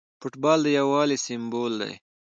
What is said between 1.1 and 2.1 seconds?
سمبول دی.